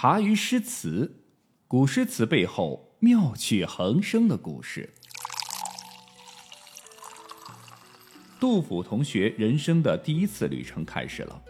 [0.00, 1.24] 茶余诗词，
[1.66, 4.94] 古诗词背后妙趣横生的故事。
[8.38, 11.42] 杜甫同学人生的第一次旅程开始了。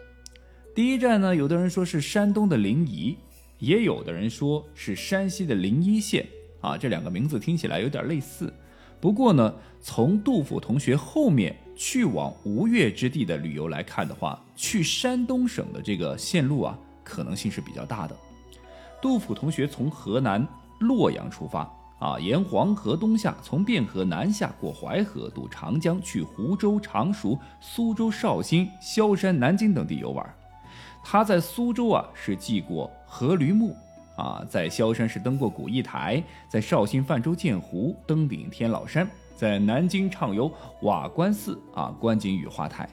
[0.73, 3.15] 第一站呢，有的人说是山东的临沂，
[3.59, 6.27] 也有的人说是山西的临沂县。
[6.59, 8.51] 啊，这两个名字听起来有点类似。
[8.99, 18.17] 不过呢，从杜甫同学后面去往吴越之地的旅游来看的话，去山东省的这个线路啊，可能性是比较大的。
[19.01, 20.45] 杜甫同学从河南
[20.79, 21.61] 洛阳出发，
[21.99, 30.35] 啊，沿黄河东下，从汴河南下，过淮河，渡长江，去湖州、常熟、苏州、绍兴、萧山、南京等地游玩。
[31.03, 33.75] 他在苏州啊，是祭过阖闾墓。
[34.17, 42.85] 啊，在萧山是登过古驿台，在绍兴泛舟鉴湖，登顶天老山，在南京畅游瓦官寺啊，观景雨花台。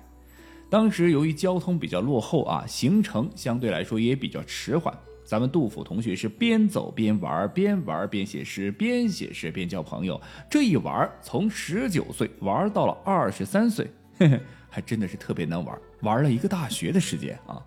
[0.70, 4.96] 当时由于交通比较落后啊，行程相对来说也比较迟缓。
[5.26, 10.18] 咱们杜甫同学是边走边玩，边玩边写诗，边写诗边交朋友。
[10.48, 17.60] 这一玩，从十九岁玩到了二十三岁，嘿嘿，还真的是特别能玩，玩了一个大学的时间啊。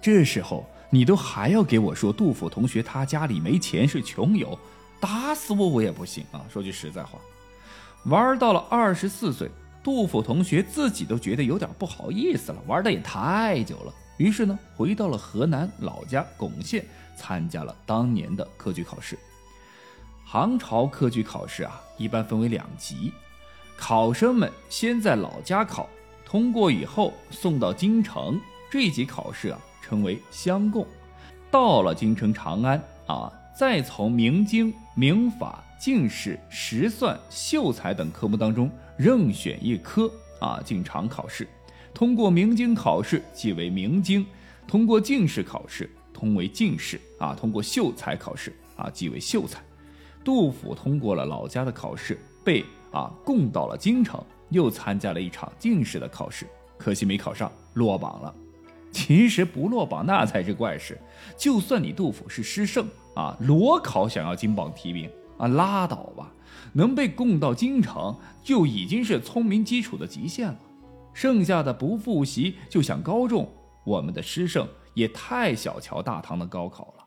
[0.00, 0.64] 这时候。
[0.88, 4.56] 你都还要给我说杜甫同学他家里没钱是穷游，
[5.00, 6.40] 打死我我也不信啊！
[6.48, 7.18] 说句实在话，
[8.04, 9.50] 玩到了二十四岁，
[9.82, 13.92] 杜甫同学自己都觉得有点不好意思了，玩的也太久了。
[14.16, 16.84] 于是呢，回到了河南老家巩县，
[17.16, 19.18] 参加了当年的科举考试。
[20.26, 23.12] 唐朝科举考试啊，一般分为两级，
[23.76, 25.88] 考生们先在老家考，
[26.24, 29.60] 通过以后送到京城，这一级考试啊。
[29.88, 30.84] 称为乡贡，
[31.48, 41.48] 到了京城长安啊，再从明经、明法、进士、实算、秀才等科目当中任选一科啊，进场考试。
[41.96, 44.26] 通过明经考试即为明经，
[44.68, 49.62] 通过进士考试通为进士啊，通过秀才考试啊即为秀才。
[50.22, 56.46] 杜甫通过了老家的考试，被啊供到了京城，又参加了一场进士的考试，
[56.76, 58.34] 可惜没考上，落榜了。
[58.92, 61.00] 其实不落榜那才是怪事，
[61.34, 66.30] 就算你杜甫是诗圣啊，裸考想要金榜题名啊，拉倒吧！
[66.74, 68.14] 能被供到京城
[68.44, 70.58] 就已经是聪明基础的极限了，
[71.16, 73.50] 剩下的不复习就想高中，
[73.84, 77.06] 我们的诗圣也太小瞧大唐的高考了。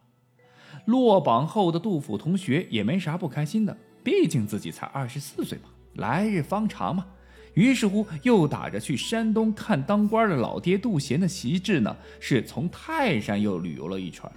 [0.86, 7.06] 落榜后的杜甫同学也没啥不开心的，毕竟自己才二十四岁嘛，来日方长嘛。
[7.54, 14.28] 于是乎，又打着去山东看当官的老爹杜贤的旗帜呢，是从泰山又旅游了一圈。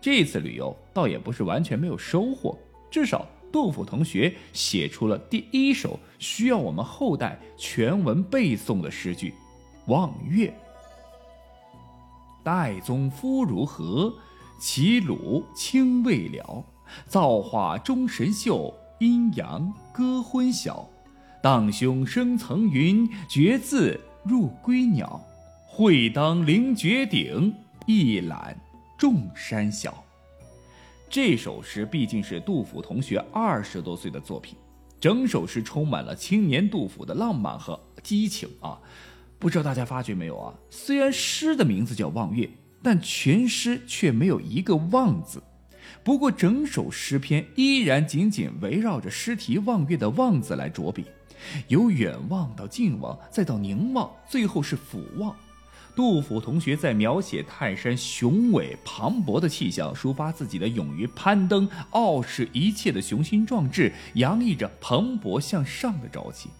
[0.00, 2.58] 这次旅游倒也不是完全没有收获，
[2.90, 9.30] 至少杜甫同学写出了第一首需要我们后代全文背诵的诗句
[9.86, 10.48] 《望岳》
[12.44, 14.12] ：“岱宗夫如何？
[14.58, 16.64] 齐鲁青未了。
[17.06, 20.88] 造化钟神秀，阴阳割昏晓。”
[21.40, 25.24] 荡胸生层云，决眦入归鸟。
[25.64, 27.54] 会当凌绝顶，
[27.86, 28.60] 一览
[28.98, 30.02] 众山小。
[31.14, 34.58] 这首诗毕竟是杜甫同学二十多岁的作品，
[34.98, 38.80] 整首诗充满了青年杜甫的浪漫和激情啊！
[39.38, 40.52] 不知道大家发觉没有啊？
[40.70, 42.46] 虽然诗的名字叫《望岳》，
[42.82, 45.40] 但全诗却没有一个“望”字。
[46.02, 51.04] 不过整首诗篇依然紧紧围绕着诗题“望岳”的“望”字来着笔。
[51.68, 55.36] 由远望到近望，再到凝望，最后是俯望。
[55.94, 66.50] 杜甫同学在描写泰山雄伟磅礴的气象，抒发自己的勇于攀登、傲视一切的雄心壮志，洋溢着蓬勃向上的朝气。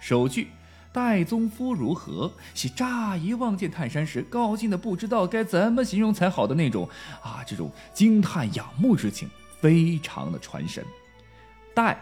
[0.00, 0.48] 首句
[0.92, 6.88] “岱宗夫如何”是乍一望见泰山时，高兴的不知道该怎么形容才好的那种
[7.22, 9.28] 啊，这种惊叹仰慕之情，
[9.60, 10.84] 非常的传神。
[11.74, 11.96] 岱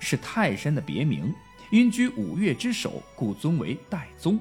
[0.00, 1.34] 是泰山的别名。
[1.70, 4.40] 因居五岳之首，故尊为岱宗。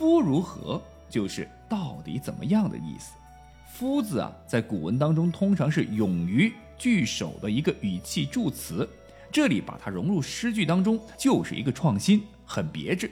[0.00, 0.80] 夫如何，
[1.10, 3.12] 就是到底怎么样的意思。
[3.70, 8.88] 夫字啊，在古文当中通常是勇于句首的一个语气助词，
[9.30, 13.10] 这里把它融入诗句当中，就是一个创新，很别致。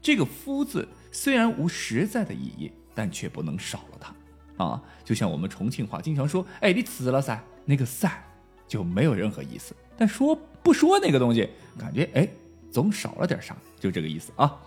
[0.00, 4.82] 这个夫字虽然无实在的意义，但却不能少了它啊。
[5.04, 8.10] 就像我们重庆话经常说：“哎，你辞了噻。”那个“噻”
[8.66, 11.46] 就没有任何意思，但说不说那个东西，
[11.78, 12.26] 感觉哎。
[12.70, 14.58] 总少了点啥，就这个意思啊。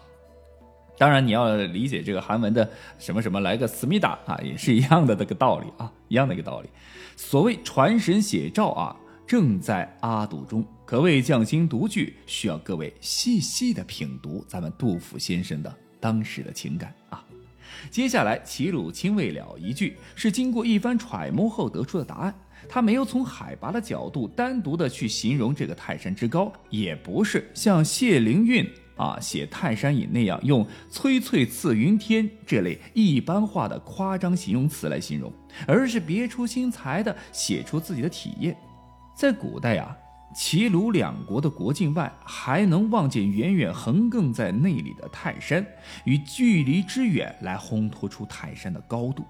[0.97, 6.69] 当然，你要理解这个韩文的什么什么来个思密达啊，也是一样的这个道理啊，一样的一个道理。
[7.15, 8.95] 所谓传神写照啊，
[9.27, 17.24] 正在阿堵中，可谓匠心独具，需要各位细细的品读咱们杜甫先生的当时的情感啊。
[17.92, 22.33] 接下来，齐鲁清未了一句，是经过一番揣摩后得出的答案。
[22.68, 35.31] 他没有从海拔的角度单独的去形容这个泰山之高，也不是像谢灵运啊写《泰山隐》那样用“翠翠次云天”这类一般化的夸张形容词来形容，
[35.68, 38.56] 而是别出心裁的写出自己的体验。
[39.15, 39.95] 在古代啊。
[40.38, 45.65] 齐鲁两国的国境外，还能望见远远横亘在内里的泰山，
[46.03, 49.24] 与距离之远来烘托出泰山的高度。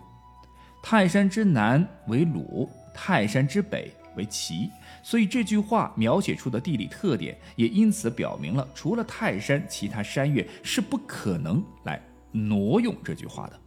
[0.81, 4.69] 泰山之南为鲁，泰山之北为齐，
[5.03, 12.01] 所以这句话描写出的地理特点，也因此表明了，除了泰山，其他山岳是不可能来
[12.31, 13.59] 挪用这句话的。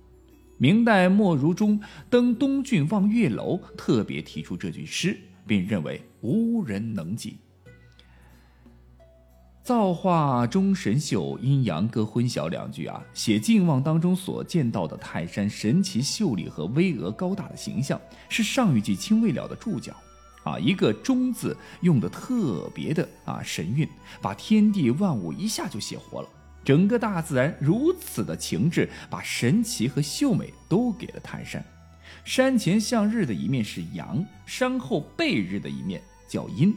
[0.56, 1.81] 明代莫如中
[2.11, 5.19] 登东郡望月楼，特别提出这句诗。
[5.49, 7.39] 并认为无人能及。
[9.62, 19.95] 造化钟神秀，阴阳各昏晓两句啊，写晋望当中所见到的泰山神奇秀丽和巍峨高大的形象，是上一句清未了的注脚
[20.44, 23.88] 啊，一个中字用的特别的啊神韵，
[24.23, 26.29] 把天地万物一下就写活了。
[26.64, 31.64] 整个大自然如此的情致，把神奇和秀美都给了泰山。
[32.25, 36.75] 山前向日的一面是阳，山后背日的一面叫阴，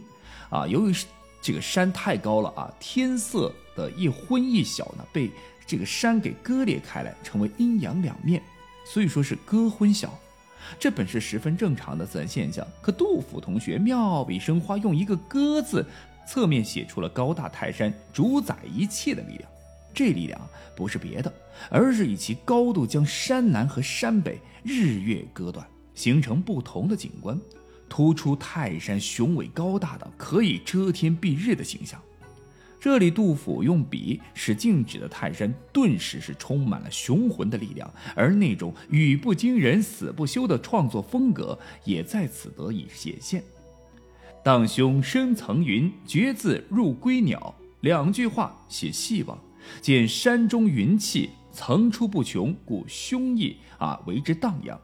[0.50, 0.94] 啊，由于
[1.42, 5.30] 这个山太高了啊，天色的一昏一晓呢，被
[5.66, 8.42] 这个山给割裂开来，成为阴阳两面，
[8.86, 10.18] 所以说是割昏晓。
[10.80, 15.86] 这本是十分正常的自然现象，可杜甫同学妙笔生花，用一个“割”字，
[16.28, 19.50] 侧面写出了高大泰山主宰一切的力量。
[19.94, 20.40] 这力量
[20.76, 21.34] 不是别的，
[21.70, 27.38] 而是以其高度将山南和山北日月割断，形成不同的景观，
[27.90, 32.02] 突出泰山雄伟高大的可以遮天蔽日的形象。
[32.82, 43.44] 这里杜甫用笔使静止的泰山顿时是充满了雄浑的力量，而那种语不惊人死不休的创作风格也在此得以显现。
[44.44, 47.54] 荡胸生层云，决眦入归鸟。
[47.82, 49.38] 两句话写细望。
[49.80, 54.82] 见山中云气层出不穷，故胸臆啊为之荡漾。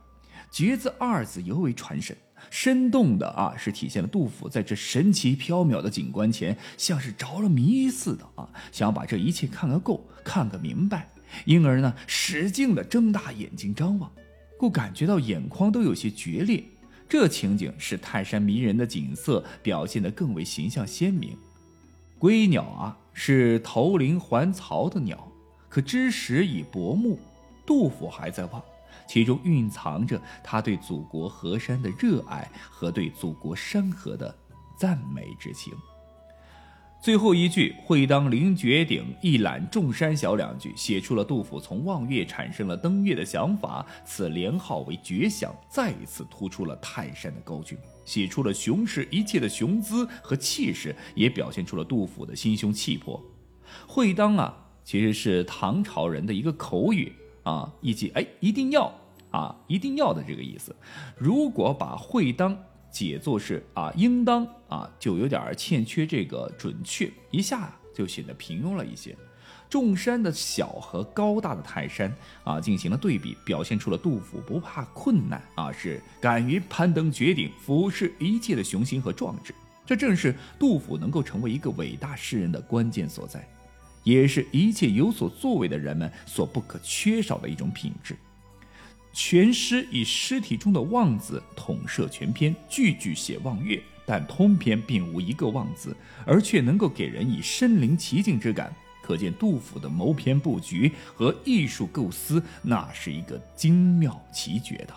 [0.52, 2.16] 绝字二字尤为传神，
[2.50, 11.10] 生动的啊是体现了杜甫在这神奇飘渺的景观前，像是着了迷似的啊，想把这一切看个够，看个明白，
[11.46, 14.12] 因而呢使劲的睁大眼睛张望，
[14.58, 16.64] 故感觉到眼眶都有些决裂。
[17.10, 21.38] 这情景使泰山迷人的景色表现得更为形象鲜明。
[22.20, 22.98] 归鸟啊。
[23.20, 25.32] 是投林还巢的鸟，
[25.68, 27.18] 可知时已薄暮，
[27.66, 28.64] 杜甫还在望，
[29.08, 34.34] 其中蕴藏着他对祖国河山的热爱和对祖国山河的
[34.78, 35.74] 赞美之情。
[37.00, 43.86] 最后一句“会当凌绝顶，一览众山小”两句，写出了杜甫从望月产生了登月的想法。
[44.04, 53.24] 此连号为绝响，再一次突出了泰山的高峻，写出了雄视一切的雄姿和气势，也表现出了杜甫的心胸气魄。
[53.86, 57.14] 会当啊，其实是唐朝人的一个口语
[57.50, 58.94] 啊，以及哎一定要
[59.32, 60.76] 啊一定要的这个意思。
[61.18, 62.58] 如果把会当。
[62.90, 69.16] 解作是啊，应当啊，就有点欠缺这个准确，一下就显得平庸了一些。
[69.70, 72.12] 众山的小和高大的泰山
[72.44, 79.54] 啊，进行了对比，表现出了杜甫不怕困难啊，是敢于攀登绝顶、俯视一切的雄心和壮志。
[79.86, 83.48] 这正是杜甫能够成为一个伟大诗人的关键所在，
[84.08, 88.16] 也是一切有所作为的人们所不可缺少的一种品质。
[89.12, 95.94] 全诗以诗体中的“望”字统摄全篇，句句写望月，但通篇并无一个“望”字，
[96.26, 98.74] 而却能够给人以身临其境之感。
[99.02, 104.94] 可见杜甫的谋篇布局和艺术构思，那是一个精妙奇绝的。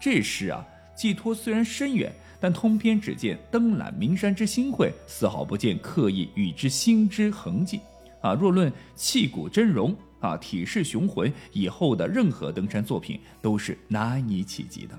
[0.00, 0.64] 这诗啊，
[0.96, 7.80] 寄托虽然深远，但通篇只见登览名山之心会，丝毫不见刻意与之心之痕迹。
[8.24, 9.94] 啊，若论气骨真容。
[10.24, 14.98] 啊，体式雄浑，以后的任何登山作品都是难以企及的。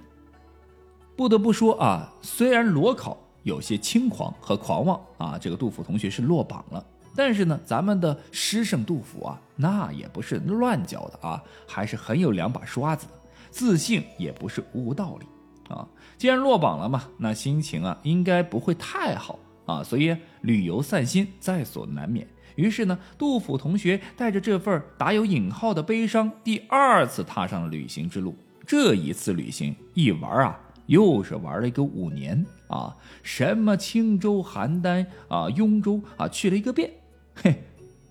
[1.15, 13.13] 不得不说啊，虽然裸考有些轻狂和狂妄啊，这个杜甫同学是落榜了，但是呢，咱们的诗圣杜甫啊，那也不是乱教的啊，还是很有两把刷子的，
[13.49, 15.25] 自信也不是无道理
[15.73, 15.87] 啊。
[16.19, 22.27] 既然落榜了嘛，那心情啊应该不会太好啊，所以旅游散心在所难免。
[22.55, 28.35] 于是呢，杜甫同学带着这份打有引号的悲伤，第二次踏上了旅行之路。
[28.65, 36.89] 这一次旅行一玩啊，又是玩了一个五年啊，什么青州、邯郸啊、雍州啊，去了一个遍。
[37.35, 37.63] 嘿，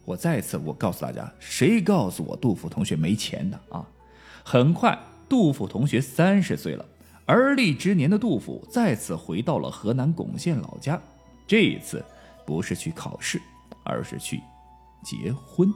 [0.05, 3.85] 我再次我告诉大家，谁告诉我杜甫同学没钱的啊？
[4.45, 4.99] 很快，
[5.29, 6.85] 杜甫同学三十岁了，
[7.25, 11.01] 而立之年的杜甫再次回到了河南巩县老家。
[11.47, 12.05] 这一次，
[12.47, 13.41] 不是去考试，
[13.85, 14.43] 而是去
[15.03, 15.73] 结婚。